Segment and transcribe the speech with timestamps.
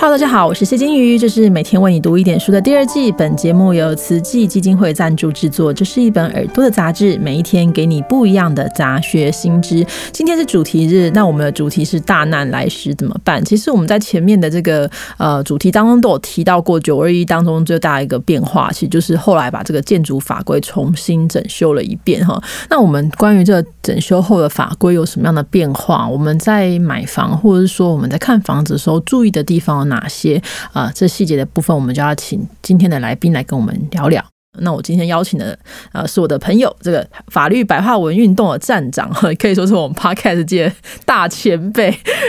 [0.00, 3.12] Hello，大家好，我是谢金鱼，这是每天为你读一点书的第二季。
[3.12, 9.86] 本节目由慈济基金会赞助制作，这是一本耳朵的杂志，每一天给你不一样的杂学新知。
[10.10, 13.44] 今天是主题日，那我们的主题是大难来时怎么办？
[13.44, 22.42] 其实我们在前面的这个呃主题当中都有提到过，九二一当中最大一个变化，其实就是后来把这个建筑法规重新整修了一遍哈。
[22.70, 26.08] 那我们关于这个整修后的法规有什么样的变化？
[26.08, 30.90] 我们在买房或者是说我们在看房子的时候注意的地方哪些啊？
[30.94, 34.24] 这细节的部分，我们就要请今天的来宾来跟我们聊聊。
[34.58, 35.56] 那我今天邀请的
[35.92, 40.70] 呃是我的朋友，这个法律白话文运动的站长， 可以说是我们 podcast 界
[41.04, 41.84] 大前辈。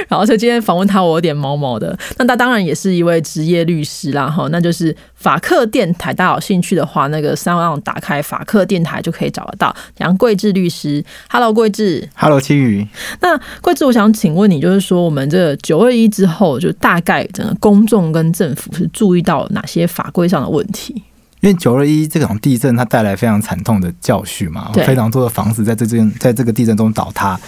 [0.08, 1.98] 然后所以今天访问他，我有点毛毛的。
[2.18, 6.14] 那他当然也是一位职业律师啦，哈，那就是法客电台。
[6.14, 11.04] 大家有兴趣的话，那个三万打开法客电台就可以找得到杨贵志律师。
[11.28, 12.08] Hello，贵志。
[12.16, 12.88] Hello，青宇。
[13.22, 21.04] 那贵志，我想请问你，就是说我们这九二一之后，就大概整个公众跟政府是注意到哪些法规上的问题？
[21.42, 27.40] 因为九二一这种地震，它带来非常惨痛的教训嘛，非常多的房子在这件在这个地震中倒塌。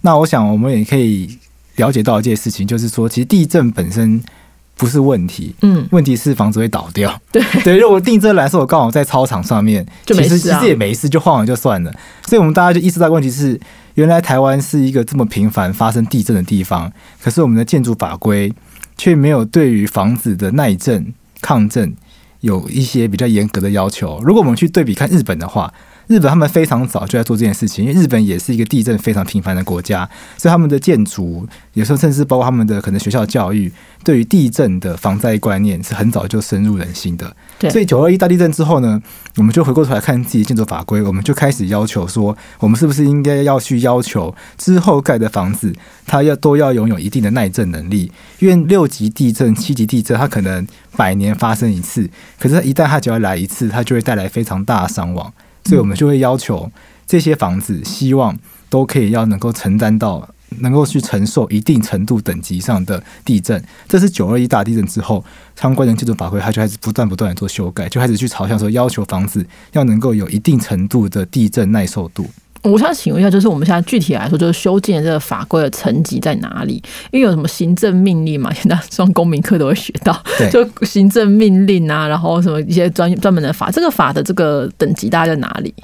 [0.00, 1.38] 那我想我们也可以
[1.76, 4.22] 了解到一件事情，就是说，其实地震本身
[4.76, 7.20] 不是问题，嗯，问题是房子会倒掉。
[7.30, 11.92] 对 对，如果地震来说，我刚好在操场上面，就没事啊其实其实也没事，就晃了就算了。
[12.26, 13.60] 所以我们大家就意识到问题是，
[13.94, 18.52] 原来台湾是一个这么频繁发生地震的地方，可是我们的建筑法规
[18.96, 21.94] 却没有对于房子的耐震、抗震
[22.42, 24.20] 有一些比较严格的要求。
[24.22, 25.72] 如果我们去对比看日本的话，
[26.08, 33.72] 日本他们非常早就在做这件事情，因为日本也是一个地震非常频繁的国家，所以他们的建筑有时候甚至包括他们的可能学校教育，
[34.04, 37.34] 对于地震的防灾观念是很早就深入人心的。
[37.70, 39.00] 所以九二一大地震之后呢，
[39.36, 45.72] 我们就回过头来看自己的建筑法规，我们就开始要求说，我们是不是应该要去要求之后盖的房子，
[46.04, 50.66] 它要都要拥有一定的耐震能力，因为六级地震、七级地震，它可能
[50.96, 55.32] 百年发生一次，可是它一旦它只要来一次，它就会带来非常大的伤亡，
[55.64, 56.70] 所以我们就会要求
[57.06, 60.28] 这些房子，希望都可以要能够承担到。
[60.58, 65.24] 能够去承受一定程度等级上的地震，这是九二一大地震之后
[65.58, 72.28] 相关的建筑法规，它就开始不断不断的做修改，就开始去朝向说要求房子要能够有一定程度的地震耐受度。
[72.62, 76.82] 我想请问一下，就是我们现在具体来说，就是修建这个法规的层级在哪里？
[77.10, 80.16] 因为有什么行政命令嘛， 现在上公民课都会学到，
[80.50, 85.74] 就行政命令啊，然后什么一些专专门的法，这个法的这个等级大概在哪里？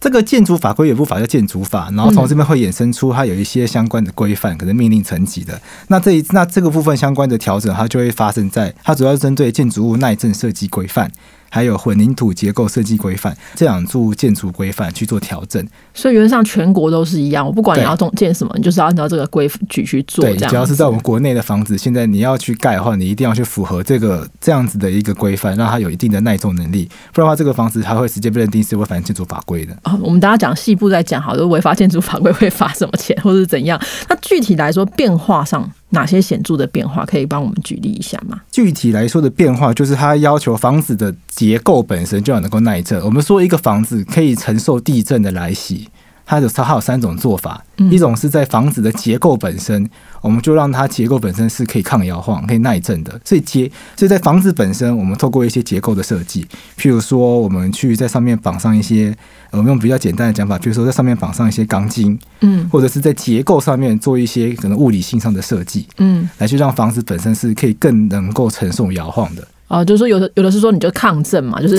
[0.00, 5.58] 这个建筑法规有一部法叫建筑法，然后从这边会衍生出它有一些相关的规范，可能命令层级的。
[5.88, 11.10] 那这一那这个部分相关的调整，它就会发生在它主要是针对建筑物耐震设计规范，
[11.54, 15.64] 还有混凝土结构设计规范这两组建筑规范去做调整。
[15.94, 20.24] 所以原则上全国都是一样，我不管你要中建什么，你就是要按照这个规矩去做。
[20.24, 29.72] 对，只要是在我们国内的房子，现在你要去盖的话，你一定要去符合这个这样子的一个规范，让它有一定的耐重能力，不然的话，这个房子它会直接被认定是违反建筑法规的。
[29.84, 33.80] 啊，我们大家讲细部再讲好，就是违法建筑法规会罚什么钱，或者是怎样？
[34.08, 38.42] 那具体来说，变化上哪些显著的变化，可以帮我们举例一下吗？
[38.52, 43.00] 具体来说的变化，就是它要求房子的结构本身就要能够耐震。
[43.02, 45.88] 我们说一个房子可以承受地震的来袭，
[46.26, 49.88] 它有它有三种做法，嗯一种是在房子的结构本身，
[50.20, 53.20] 我们就让它结构本身是可以抗摇晃、可以耐震的。
[53.24, 56.46] 所以结，所以在房子本身，我们透过一些结构的设计，
[56.78, 59.14] 譬如说我们去在上面绑上一些，
[59.50, 69.46] 呃我们用比较简单的讲法，比如说在上面绑上一些钢筋，嗯或者是在结构上面做一些可能物理性上的设计，嗯，来去让房子本身是可以更能够承受摇晃的。
[69.66, 71.76] 啊、就是说有的有的是说你就抗震嘛，就是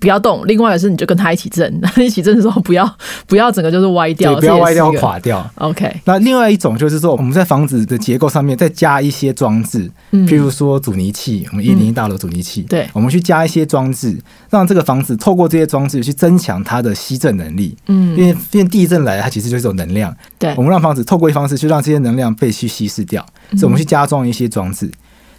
[0.00, 4.92] 不要动；另外的是你就跟他一起震， 一起震的时候不要不要整个就是歪掉，对，不要歪掉。
[4.92, 5.50] 垮掉。
[5.56, 14.18] OK，那另外一种就是说，我们在房子的结构上面再加一些装置，嗯，譬如说阻尼器，我们一零一大楼阻尼器，对我们去加一些装置，
[14.50, 17.76] 让这个房子透过这些装置去增强它的吸震能力。
[17.86, 24.90] 嗯因为因为地震来，它其实就是一种能量，对我们让房子透过一方式去让这些能量被去稀释掉，嗯所以我们去加装一些装置。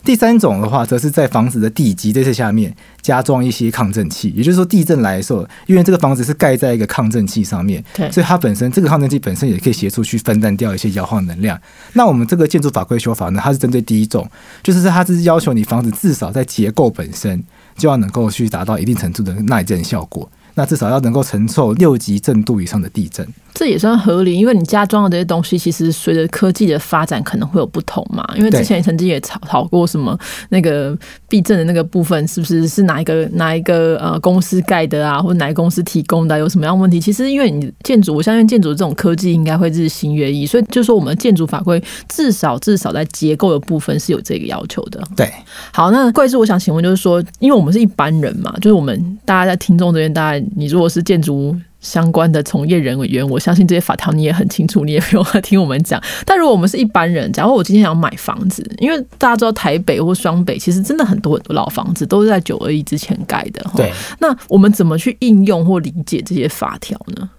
[0.04, 11.58] 第三种的话，则是在房子的地基这些下面加装一些抗震器，也就是说地震来的时候，因为这个房子是盖在一个抗震器上面，对所以它本身这个抗震器本身也可以协助去分担掉一些摇晃能量。
[11.94, 14.30] 那我们这个建筑法规修法呢，它是针对第一种，
[14.62, 17.42] 就是它是要求你房子至少在结构本身
[17.78, 20.30] 就要能够去达到一定程度的耐震效果。
[20.56, 23.28] 那至少要能够承受六级震度以上的地震。
[23.54, 28.28] 这也算合理，因为你家装的这些东西，其实随着科技的发展可能会有不同嘛。
[28.36, 30.18] 因为之前曾经也吵吵过什么
[30.50, 30.98] 那个
[31.30, 37.00] 避震的那个部分，是不是是哪一个哪一个呃公司盖的啊，或者哪个公司提供的，有什么样问题？
[37.00, 45.00] 其实因为你建筑，我相信建筑这种科技应该会日新月异，所以就是说我们建筑法规至少至少在结构的部分是有这个要求的。
[45.16, 45.32] 对，
[45.72, 51.56] 好，那贵志，我想请问就是说，因为我们是一般人嘛，就是我们大家在听众这边，大家你如果是建筑。
[51.84, 56.02] 相关的从业人员，我相信这些法条你也很清楚，你也不用听我们讲。
[56.26, 63.64] 但如果我们是一般人，假如我今天想买房子，因为大家知道台北或双北其实真的很多很多老房子都是在九二一之前盖的。
[63.76, 67.30] 对，那我们怎么去应用或理解这些法条呢？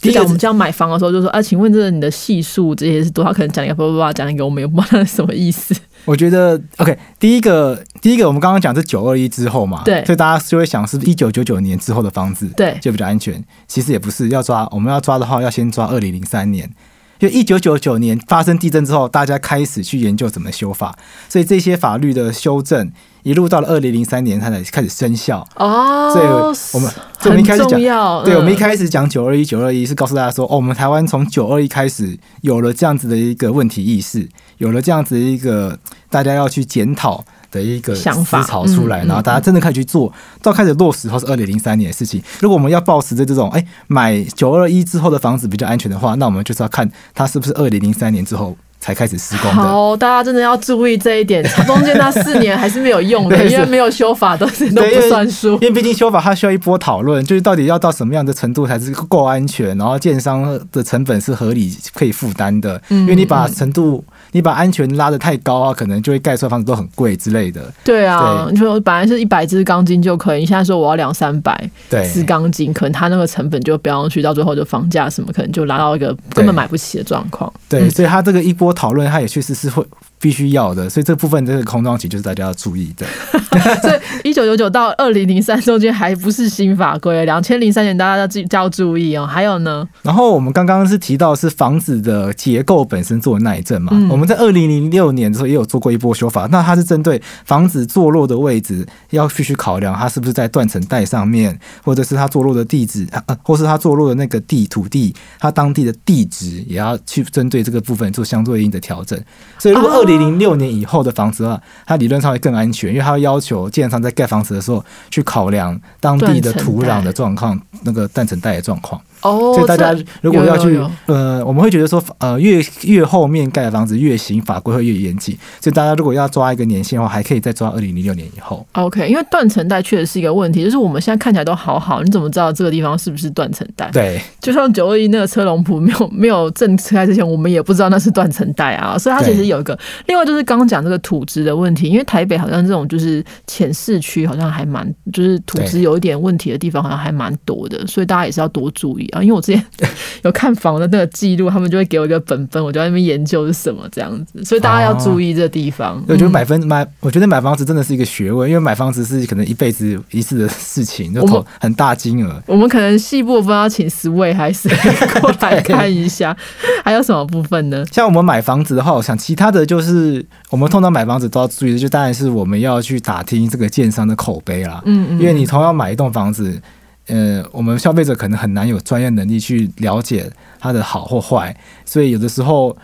[0.00, 3.32] 就讲我们这样买房的时候，就说啊，请问这你的系数这些是多少？
[3.32, 5.74] 可能讲一个叭叭叭，讲一个我们也不知道什么意思。
[6.06, 13.44] 我觉得 OK，第一个第一个我们刚刚讲是九二一之后嘛，对，所以大家就会想是不是一九九九年之后的房子，对，就比较安全。
[13.66, 16.70] 其实也不是，要抓我们要抓的话，要先抓二零零三年。
[17.18, 20.96] 就一九九九年发生地震之后，大家开始去研究怎么修法，
[21.28, 22.90] 所以这些法律的修正
[23.22, 25.46] 一路到了二零零三年，它才开始生效。
[25.56, 26.26] 哦，所以
[26.74, 26.92] 我们
[27.24, 27.80] 我们一开始讲，
[28.24, 34.28] 对，我们一嗯开始讲九二一九二一是告诉大家说，哦，我们台湾从九二一开始有了这样子的一个问题意识，
[34.58, 35.78] 有了这样子的一个
[36.10, 37.24] 大家要去检讨。
[37.56, 40.12] 的一个想法思潮出来，嗯然后大家真的开始去做，
[40.42, 42.22] 到开始落实后是二零零三年的事情。
[42.40, 49.56] 如果我们要抱持着这种，哎，买九二一之后的房子比较安全的话，那我们就是要看它是不是二零零三年之后才开始施工的。
[49.56, 55.60] 好，大家真的要注意这一点，中间那四年还是没有用的， 因为没有修法，都是都不算数因。
[55.60, 62.80] 为毕竟修法它需要一波讨论，就是到底要到什么样的程度才是够安全，然后建商的成本是合理可以负担的。
[62.90, 67.72] 嗯因为你把程度，你把安全拉得太高啊，可能就会盖出来房子都很贵之类的。
[67.84, 77.52] 对啊，对你说本来是一百支钢筋就可以，你现在说我要两三百对，支钢筋，可能它那个成本就飙上去，到最后就房价什么可能就拉到一个根本买不起的状况。
[77.68, 79.84] 对，所以它这个一波讨论，它也确实是会
[80.26, 83.06] 必须要的，所以这部分这个空窗期就是大家要注意的。
[83.80, 89.24] 所以一九九九到二零零三中间还不是新法规，两千零三年大家要记要注意哦。
[89.24, 109.16] 还有呢，然后我们刚刚是提到是房子的结构本身做耐震嘛，嗯我们在二零零六年的时候也有做过一波修法，那它是针对房子坐落的位置要必须考量它是不是在断层带上面，或者是它坐落的地址，呃，或是它坐落的那个地土地，它当地的地址也要去针对这个部分做相对应的调整。
[109.58, 119.00] 所以如果哦二零零六年以后的房子的话，它理论上会更安全，因为它会要求建商在盖房子的时候去考量当地的土壤的状况，那个断层带的状况。
[119.26, 125.36] 哦，所以大家如果要去呃，我们会觉得说，呃，越越后面盖的房子越新，法规会越严谨。
[125.60, 128.66] 所以大家如果要抓一个年限的话，还可以再抓二零零六年以后。
[128.72, 133.90] OK，因为断层带确实是一个问题，就是我们现在看起来都好好，你怎么知道这个地方是不是断层带？
[133.92, 139.78] 对就像九二一那个车龙埔没有 没有正车开之前，我们也不知道那是断层带啊，所以它其实有一个。
[140.06, 149.15] 另外就是刚刚讲这个土质的问题，因为台北好像这种就是浅市区，好像还蛮就是土质有一点问题的地方，好像还蛮多的，所以大家也是要多注意啊。
[149.22, 149.64] 因为我之前
[150.22, 156.02] 有看房的那个记录，他们就会给我一个本本，我就在那边研究是什么这样子，所以大家要注意这地方。
[156.08, 162.42] 我觉得嗯买分买，我觉得买房子真的是一个学问，因为买房子是可能一辈子一次的事情，就投很大金额。
[162.46, 164.68] 我们可能细部分要请十位还是
[165.20, 166.36] 过来看一下，
[166.84, 167.84] 还有什么部分呢？
[167.92, 174.82] 像我们买房子的话，我想其他的就是我们通常买房子都要注意的，就当然是我们要去打听这个建商的口碑啦。
[174.84, 176.60] 嗯嗯，因为你同样买一栋房子，
[177.08, 182.76] 呃，我们消费者可能很难有专业能力去了解它的好或坏，所以有的时候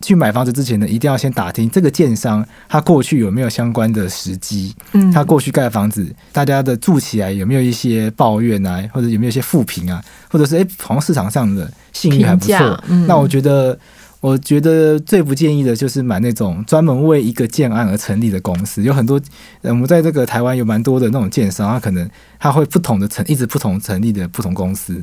[0.00, 13.78] 去买房子之前呢，一定要先打听这个建商他过去有没有相关的时机，嗯他过去盖房子，大家的住起来有没有一些抱怨啊，或者有没有一些负评啊，或者是诶，好像市场上的信誉还不评错，嗯那我觉得。
[14.22, 19.20] 我觉得最不建议的就是买那种专门为一个建案而成立的公司，有很多
[19.62, 25.02] 我们在这个台湾有蛮多的那种建商，他可能他会不同的成一直不同成立的不同公司，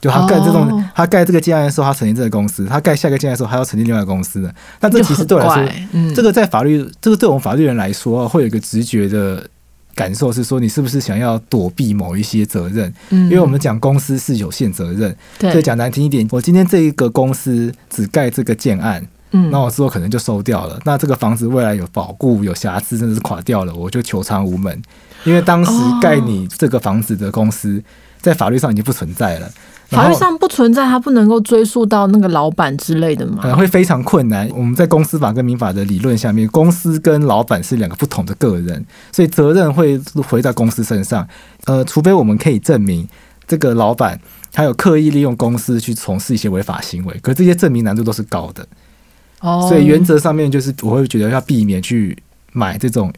[0.00, 4.54] 就他盖这种、他盖这个建案的时候，他成立这个公司，他盖下一个建案的时候，他要成立另外一个公司的。
[4.80, 9.44] 那这其实对我来说，嗯，这个在法律，这个对我们法律人来说，会有一个直觉的
[9.94, 12.92] 感受是说，你是不是想要躲避某一些责任？
[13.10, 20.78] 因因为我们讲公司是有限责任，所以对，讲难听一点，我今天这一个公司只盖这个建案，嗯那我之后可能就收掉了。
[20.84, 24.80] 那这个房子未来有保固、有瑕疵，甚至是垮掉了，我就求偿无门。
[25.24, 27.82] 因为当时哦盖你这个房子的公司，
[28.24, 29.48] 在法律上已经不存在了。
[29.90, 33.54] 法律上不存在，它不能够追溯到那个老板之类的吗？
[33.54, 34.48] 会非常困难。
[34.56, 41.28] 我们在公司法跟民法的理论下面，公司跟老板是两个不同的个人，所以责任会回到公司身上。
[41.66, 43.06] 呃，除非我们可以证明
[43.46, 44.18] 这个老板
[44.50, 48.66] 他有刻意利用公司去从事一些违法行为，可这些证明难度都是高的，
[49.40, 52.16] 哦，所以原则上面就是我会觉得要避免去
[52.52, 53.12] 买这种。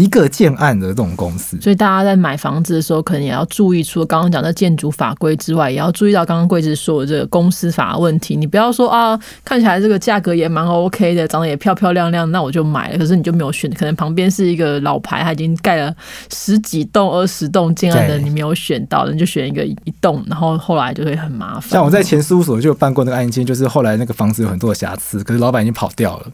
[0.00, 8.34] 一个建案的这种公司，所以大家在买房子的时候，可能也要注意，除了刚刚讲的建筑法规之外，也要注意到刚刚贵子说的这个公司法问题。
[8.34, 12.98] 你不要说啊，看起来这个价格也蛮 OK 的，长得也漂漂亮亮，那我就买了。
[12.98, 15.94] 可是你就没有选，可能旁边是一个老牌，他已经盖了
[16.32, 21.70] 十几栋、二十栋建案的，你没有选到，你就选一个一栋，然后后来就会很麻烦。
[21.70, 26.26] 像我在前事务所就有办过那个案件，就是后来那个房子有很多瑕疵，可是老板已经跑掉了。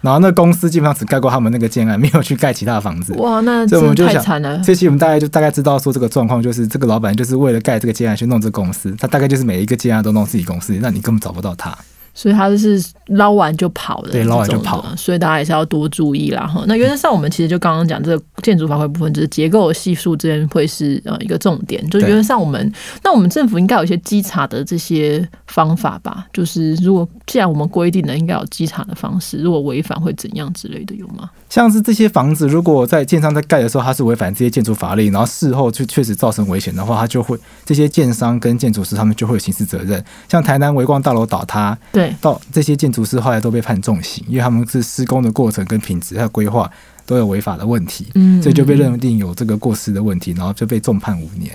[0.00, 3.12] 然后那公司基本上只盖过他们那个建案，没有去盖其他的房子。
[3.14, 4.58] 哇，那真的太惨了。
[4.64, 11.76] 这期我们大概就大概知道说这个状况，就是这个老板就是为了盖这个建案去弄这个公司，他大概就是每一个建案都弄自己公司，那你根本找不到他。
[12.20, 14.84] 所以他就是捞完就跑的，对，捞完就跑。
[14.94, 16.62] 所以大家也是要多注意啦哈。
[16.66, 21.82] 那原则上我们其实就刚刚讲这个建筑法规部分，就是结构系数这边会是呃一个重点。
[21.88, 22.70] 就原则上我们，
[23.02, 26.26] 那我们政府应该有一些稽查的这些方法吧？
[26.30, 31.30] 就是如果既然我们规定了应该有稽查的方式，如果违反会怎样之类的有吗？
[31.48, 40.04] 像是这些房子，如果在建商在盖的时候，它是违反这些建筑法令，然后事后就确实造成危险的话，它就会这些建商跟建筑师他们就会有刑事责任。
[40.28, 46.70] 像台南维光大楼倒塌，对，到这些建筑师后来都被判重刑，因为他们是施工的过程跟品质还有规划
[47.06, 51.50] 都有违法的问题，嗯，所以就被认定有这个过失的问题，然后就被重判五年。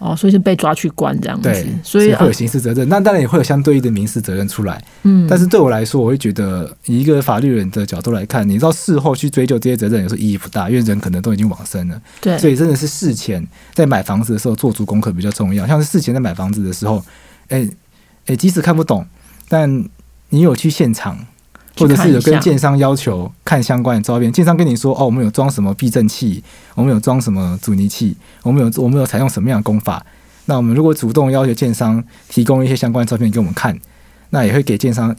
[0.00, 4.84] 哦，所以是被抓去关这样子，所以会有刑事责任，那当然也会有相对应的民事责任出来。
[5.04, 11.98] 嗯，但是对我来说，我会觉得以一个法律人的角度来看，你知道事后去追究这些责任，有时候意义不大，因为人可能都已经往生了。
[12.20, 15.66] 对，所以真的是事前在买房子的时候做足功课比较重要。
[15.66, 17.02] 像是事前在买房子的时候，
[17.48, 17.66] 哎
[18.26, 19.06] 哎，即使看不懂，
[19.54, 19.84] 但
[20.30, 21.16] 你有去现场。
[21.76, 26.40] 或者是有跟建商要求看相关的照片，建商跟你说哦，我们有装什么避震器，
[26.76, 30.00] 我们有装什么阻尼器，我们有我们有采用什么样的工法。
[30.44, 33.76] 那我们如果主动要求建商提供一些相关的照片给我们看，
[34.30, 35.12] 那也会给建商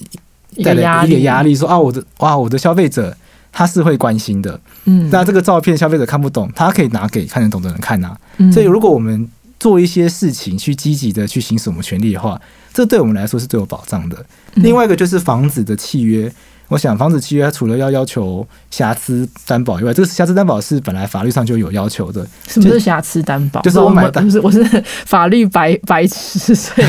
[0.63, 3.13] 带来一个压力，说啊，我的哇，我的消费者
[3.51, 4.57] 他是会关心的。
[4.85, 8.15] 嗯，那这个照片消费者看不懂，他可以拿给看得懂的人看呐。
[8.53, 12.39] 所以如果我们做一些事情去积极的去行使我们权利的话，
[12.73, 14.25] 这对我们来说是最有保障的。
[14.55, 16.31] 另外一个就是房子的契约，
[16.67, 22.25] 我想房子契约除了要要求瑕疵担保以外，这个瑕疵担保是本来法律上就有要求的。
[22.47, 23.61] 什么是瑕疵担保？
[23.61, 24.63] 就是我买不是我是
[25.05, 26.87] 法律白白痴，所以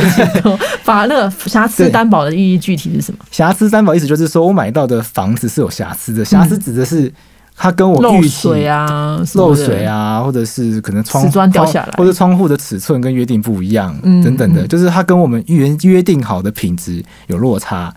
[0.82, 3.18] 法那个瑕疵担保的意义具体是什么？
[3.30, 7.12] 瑕疵担保意思就是说我买到的房子是有瑕疵的，瑕疵指的是
[7.56, 17.92] 它跟我漏水啊、漏水啊，或者是可能窗砖掉下来，或者窗户的尺寸跟约定不一样等等的，就是它跟我们原约定好的品质有落差。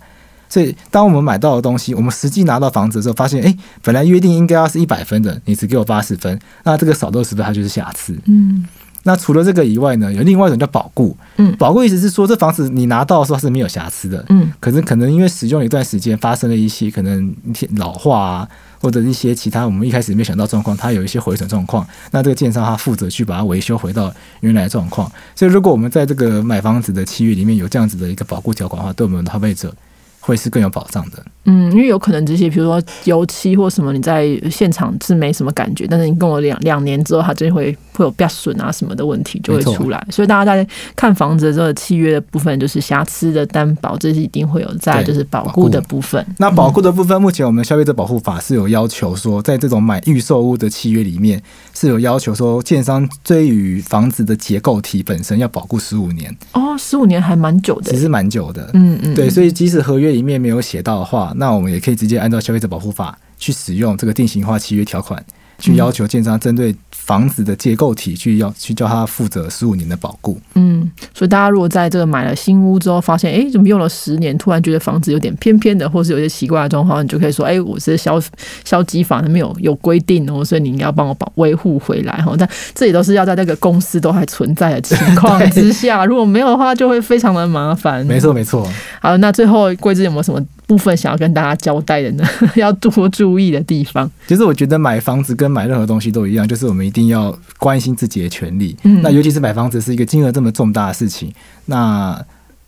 [0.51, 8.17] 所以，当我们买到的东西，我们实际拿到房子的时候，发现，哎，本来约定应该要是一百分的，你只给我八十分，那这个少六十分，它就是瑕疵。
[8.25, 8.65] 嗯。
[9.09, 11.17] 那除了这个以外呢，有另外一种叫保固。
[11.37, 11.51] 嗯。
[11.57, 14.23] 保固意思是说，这房子你拿到的时候是没有瑕疵的。
[14.29, 14.51] 嗯。
[14.59, 17.35] 可是可能因为使用一段时间，发生了一些可能
[17.77, 18.47] 老化啊，
[18.79, 25.11] 或者一些其他我们一开始没想到状况，它有一些毁损状况，那这个建商他负责去把它维修回到原来状况。
[25.35, 29.73] 所以，如果我们在这个买房子的契约里面有这样子的一个保固条款的话，对我们的消费者。
[30.21, 31.25] 会是更有保障的。
[31.45, 40.07] 嗯，因为有可能这些，比如说油漆或什么，你在现场是没什么感觉，但是你跟我两两年之后，它就会会有变损啊什么的问题就会出来。
[40.09, 40.65] 所以大家在
[40.95, 46.25] 看房子的这个契约的部分，就是瑕疵的担保，这是一定会有在就是保固的部分。
[46.37, 51.41] 那保固的部分，目前我们消费者保护法是有要求说，在这种买预售屋的契约里面
[51.73, 56.35] 是有要求说，建商对于房子的结构体本身要保固十五年。
[56.53, 58.69] 哦，十五年还蛮久的，其实蛮久的。
[58.73, 65.23] 嗯嗯，对，所以即使合约里面没有写到的话，那我们也可以直接按照消费者保护法去使用这个定型化契约条款，
[65.59, 66.75] 去要求建商针对。
[66.91, 70.39] 房子的结构体去要去叫他负责十五年的保固。
[70.53, 78.21] 嗯，所以大家如果在这个买了新屋之后，发现哎怎么用了十年，突然觉得房子有点偏偏的，或是有些奇怪的状况，你就可以说哎，我是消
[78.63, 82.35] 消基法那边有有规定哦，所以你应该要帮我保维护回来哈。
[82.37, 88.05] 但这也都是要在那个公司都还存在的情况之下， 如果没有的话，就会非常的麻烦。
[88.05, 88.71] 没错没错。
[89.01, 90.39] 好，那最后贵子有没有什么
[90.69, 92.23] 部分想要跟大家交代的呢？
[92.55, 94.09] 要多注意的地方。
[94.25, 97.09] 其实我觉得买房子跟买任何东西都一样，就是我们一定。
[97.09, 98.77] 要关心自己的权利。
[98.83, 101.33] 嗯，那尤其是买房子是一个金额这么重大的事情。
[101.65, 102.23] 那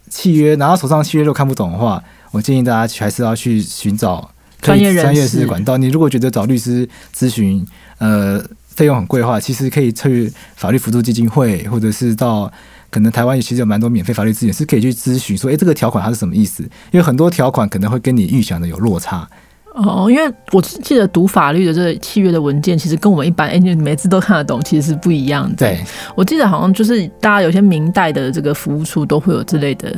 [0.10, 5.77] 契约拿到手上契约，都看不懂的话，我建议大家还是要去寻找专业专业的管道。
[5.77, 7.63] 你如果觉得找律师咨询，
[8.00, 12.51] 呃，费用很贵的话，其实可以去法律辅助基金会，或者是到
[12.91, 16.62] 可能台湾其实有蛮多免费法律资源，是可以去咨询说，哎，这个条款它是什么意思？
[16.91, 19.27] 因为很多条款可能会跟你预想的有落差。
[19.73, 25.55] 哦，因为我记得读法律的这个契约的文件，其实跟我们一般哎，你每次都看得懂，其实是不一样的。
[25.55, 25.79] 对，
[26.13, 29.89] 我记得好像就是大家有些明代的这个服务处都会有之类的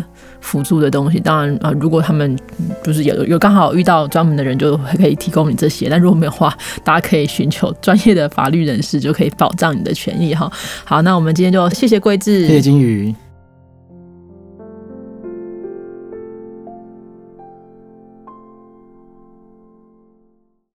[0.42, 1.20] 辅助的东西。
[1.20, 2.38] 当然啊，如果他们
[2.84, 5.90] 就是有有刚好遇到专门的人，就可以提供你这些。
[5.90, 10.52] 但如果没有的话，大家可以寻求专业的法律人士，就可以保障你的权益哈。
[10.86, 13.14] 好，那我们今天就谢谢桂智，谢谢金鱼。